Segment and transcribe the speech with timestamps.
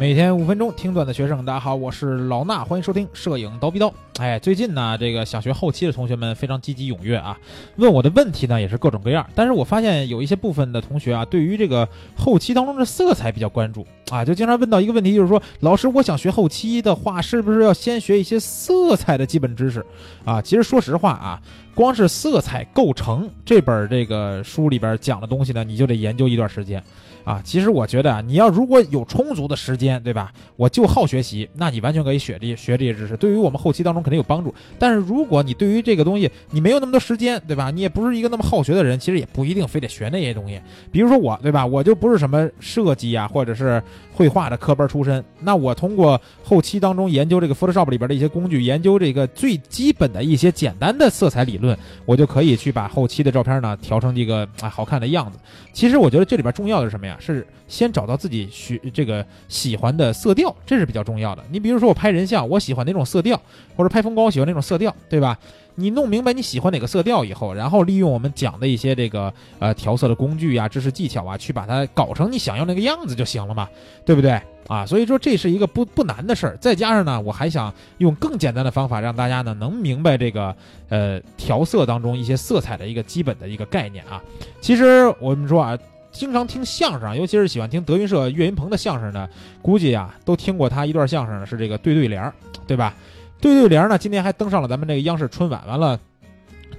[0.00, 3.92] 每天五分钟听段的学生，大家好，我是老衲，欢迎收听摄影刀逼刀。
[4.20, 7.36] 哎，最近呢，这个想学后期的同学们非常积极踊跃啊，
[7.78, 9.28] 问我的问题呢也是各种各样。
[9.34, 19.84] 但是我发现有一些部分的同学啊，对于这个后期当中的色彩比较关注啊，就经常问到一个问题，就是说，老师，我想学后期的话，是不是要先学一些色彩的基本知识
[20.24, 20.40] 啊？
[20.40, 21.42] 其实说实话啊，
[21.78, 26.82] 光是色彩构成这本这个书里边讲的东西呢，你就得研究一段时间。
[27.22, 30.32] 啊，其实我觉得啊，你要如果有充足的时间，对吧？
[30.56, 34.52] 我就好学习，那你完全可以学这学这些知识，对于我们后期当中肯定有帮助。
[34.78, 37.70] 但是如果你对于这个东西你没有那么多时间，对吧？
[37.70, 40.60] 你也不是一个那么好学的人，其实也不一定非得学那些东西。
[40.90, 41.64] 比如说我，对吧？
[41.64, 43.80] 我就不是什么设计啊，或者是
[44.14, 45.22] 绘画的科班出身。
[45.38, 51.67] 那我通过后期当中研究这个 Photoshop 里边的一些工具，研究这个最基本的一些简单的色彩理论，
[52.04, 55.38] 我就可以去把后期的照片呢调成一个啊好看的样子。
[55.72, 57.16] 其实我觉得这里边重要的是什么呀？
[57.20, 61.44] 是先找到自己需这个喜欢的色调，这是比较重要的。
[61.50, 63.40] 你比如说我拍人像，我喜欢哪种色调，
[63.76, 65.38] 或者拍风光，我喜欢哪种色调，对吧？
[65.78, 73.68] 你弄明白你喜欢哪个色调以后，然后利用我们讲的一些这个呃调色的工具呀、知识技巧啊，去把它搞成你想要那个样子就行了嘛，
[74.04, 74.40] 对不对？
[74.66, 76.56] 啊，所以说这是一个不不难的事儿。
[76.56, 80.54] 再加上呢，我还想用更简单的方法让大家呢能明白这个
[80.88, 84.20] 呃调色当中一些色彩的一个基本的一个概念啊。
[84.60, 85.78] 其实我们说啊。
[86.10, 89.28] 经常听相声，尤其是喜欢听德云社岳云鹏的相声呢，
[89.60, 92.32] 估计啊都听过他一段相声，是这个对对联儿，
[92.66, 92.94] 对吧？
[93.40, 95.64] 对对联呢，今天还登上了咱们这个央视春晚。
[95.66, 95.98] 完了，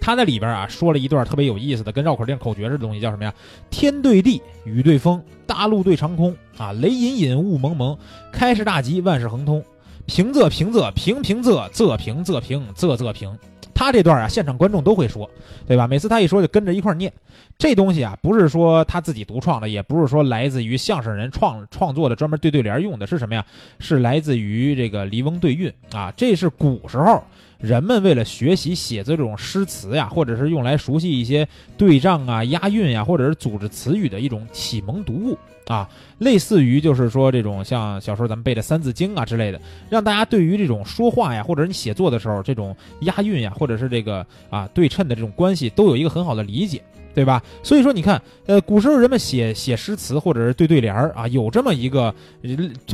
[0.01, 3.33] 他在里边啊说了一段特别有意思的，跟绕口令、口诀似的东西，叫什么呀？
[3.69, 7.97] 天对地，雨对风，大陆对长空啊，雷隐隐，雾蒙蒙，
[8.31, 9.63] 开市大吉，万事亨通，
[10.05, 13.37] 平仄平仄平平仄仄平仄平仄仄平。
[13.79, 15.29] 他这段啊，现场观众都会说，
[15.65, 15.87] 对吧？
[15.87, 17.09] 每次他一说就跟着一块念。
[17.57, 23.45] 这东西啊，不是说他自己独创的，也不是说来自于相声人创创作的专门对对联用的，是什么呀？
[23.79, 26.11] 是来自于这个笠翁对韵啊。
[26.17, 27.23] 这是古时候
[27.59, 31.45] 人们为了学习写作这种诗词呀，或者是用来熟悉一些
[31.77, 35.37] 对仗啊、押韵呀，或者是组织词语的一种启蒙读物。
[35.67, 35.87] 啊，
[36.17, 46.81] 类似于就是说这种像小时候咱们背的《三字经》啊之类的，让大家对于这种说话呀，或者你写作的时候这种押韵呀，或者是这个啊对称的这种关系，都有一个很好的理解。
[47.19, 47.43] 对吧？
[47.61, 52.15] 所以说你看，呃，古时候人们写写诗词或者是对对联儿啊，有这么一个，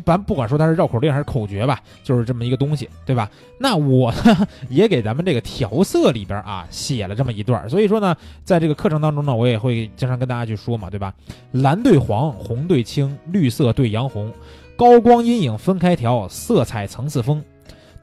[0.03, 3.29] 咱不管说它是绕口令还是口诀吧，就是这么一个东西，对吧？
[3.59, 11.13] 那我呢 也给咱们这个调色里边啊写了这么一段，所以说呢，在这个课程当中呢，我也会经常跟大家去说嘛，对吧？
[11.51, 14.33] 蓝对黄，红对青，绿色对洋红，
[14.75, 17.43] 高光阴影分开调，色彩层次丰。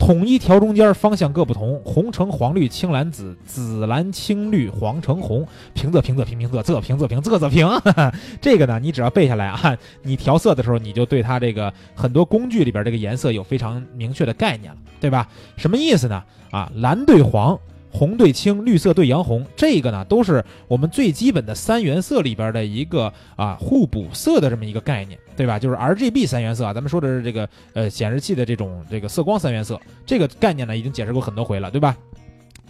[0.04, 1.80] 统一调中间，方向各不同。
[1.84, 5.46] 红橙黄绿青蓝紫，紫蓝青绿黄橙红。
[5.74, 7.68] 平仄平仄平平仄，仄平仄平仄仄平。
[8.42, 15.28] 这个呢，你只要背下来啊， 你调色的时候，你就对它这个很多工具里边这个颜色有非常明确的概念了，对吧？
[15.56, 16.20] 什么意思呢？
[16.50, 17.56] 啊，蓝对黄。
[17.92, 25.58] 红对青，绿色对洋红，这个呢都是我们最基本的三原色里边的一个啊互补色的这么一个概念，对吧？
[25.58, 31.94] 就是 R G B 三原色啊，咱们说的是这个呃显示器的这种这个色光三原色，这个概念呢已经解释过很多回了，对吧？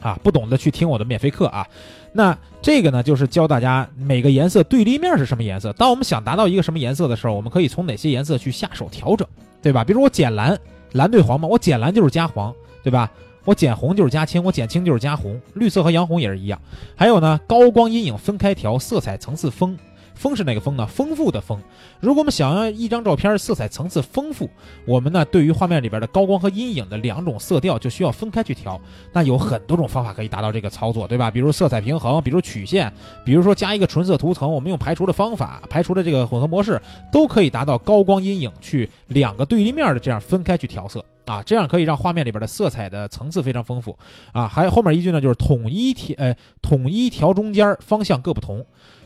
[0.01, 1.65] 啊，不懂的去听我的免费课啊。
[2.13, 5.73] 那这个呢就是教大家每个颜色对立面是什么颜色。
[5.75, 9.25] 当我们想达到一个什么颜色的时候，我们可以从哪些颜色去下手调整，
[9.63, 9.85] 对吧？
[9.85, 10.59] 比如我减蓝，
[10.93, 13.09] 蓝对黄嘛，我减蓝就是加黄，对吧？
[13.45, 16.61] 我减红就是加青，我减青就是加红，绿色和洋红也是一样。
[16.95, 19.77] 还有呢，高光阴影分开调，色彩层次丰。
[20.23, 20.87] 丰是哪个丰呢？
[20.87, 21.61] 丰富的丰。
[21.99, 24.49] 如果我们想要一张照片色彩层次丰富，
[24.87, 28.81] 我们呢对于画面里边的高光和阴影的两种色调就需要分开去调。
[29.13, 31.29] 那有很多种方法可以达到这个操作，对吧？
[31.29, 32.93] 比如色彩平衡，比如曲线，
[33.25, 36.81] 比如说加一个纯色图层，我们用排除的方法，排除的这个混合模式，
[37.11, 41.05] 都可以达到高光阴影去两个对立面的这样分开去调色。
[41.25, 43.97] 啊，这样可以让画面里边的色彩的层次非常丰富
[44.33, 44.47] 啊。
[44.47, 48.65] 还有后面一句呢，就是统一调，呃，统一调中间，方向各不同。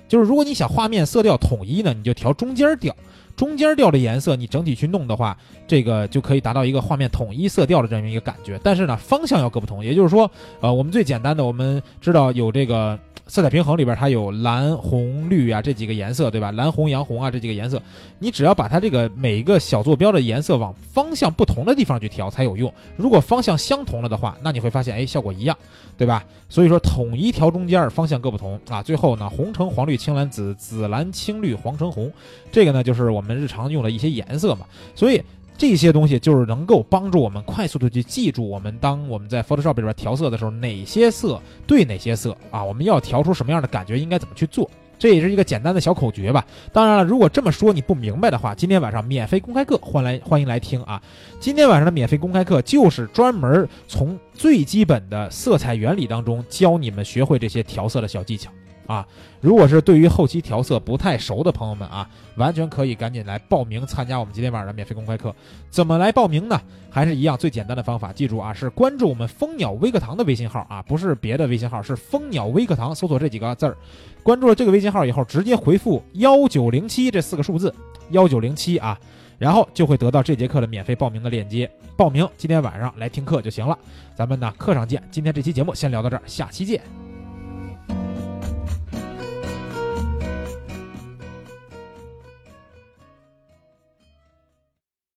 [0.09, 2.95] 就是如果你想画面色调统一呢，你就调中间调，
[3.37, 5.37] 中间调的颜色你整体去弄的话，
[5.69, 8.59] 这个就可以达到一个画面统一色调的这么一个感觉。
[8.65, 9.85] 但是呢，方向要各不同。
[9.85, 10.31] 也就是说，
[10.61, 12.99] 呃，我们最简单的，我们知道有这个。
[13.29, 16.53] 色彩平衡里边它有蓝、红、绿啊这几个颜色，对吧？
[16.53, 17.83] 蓝、红、洋红啊这几个颜色，
[18.21, 22.73] 你只要把它这个每一个小坐标的颜色往方向不同的地方去调才有用。
[22.97, 25.59] 如果方向相同了的话，那你会发现，哎，效果一样，
[25.99, 26.25] 对吧？
[26.49, 28.81] 所以说统一调中间，方向各不同啊。
[28.81, 32.09] 最后呢，红橙黄绿青蓝紫，紫蓝青绿黄橙红，
[32.53, 34.65] 这个呢就是我们们日常用的一些颜色嘛。
[34.95, 35.21] 所以。
[35.59, 42.63] 这些东西就是能够帮助我们快速的去记住，我们当我们在 Photoshop 里边调色的时候，哪些色对哪些色啊？
[42.63, 46.45] 我们要调出什么样的感觉，应该怎么去做这也是一个简单的小口诀吧。
[46.75, 51.03] 当然了，如果这么说你不明白的话，今天晚上免费公开课，欢来欢迎来听啊！
[51.41, 58.51] 今天晚上的免费公开课就是专门从最基本的色彩原理当中教你们学会这些调色的小技巧
[58.87, 59.07] 啊！
[59.41, 65.35] 如果是对于后期调色不太熟的朋友们啊，完全可以赶紧来报名参加我们今天晚上的免费公开课。
[65.71, 66.61] 怎么来报名呢？
[66.91, 73.77] 还是一样最简单的方法，记住啊，是关注我们蜂鸟微课堂的微信号啊，不是别的微信号，是蜂鸟微课堂，搜索这几个字儿。
[74.23, 77.73] 关注了这个微信号以后，直接回复幺九零七这四个数字，
[78.11, 78.99] 幺九零七啊，
[79.39, 81.71] 然后就会得到这节课的免费报名的链接。
[81.97, 83.79] 报名今天晚上来听课就行了。
[84.15, 85.03] 咱们呢课上见。
[85.11, 87.06] 今天这期节目先聊到这儿，下期见。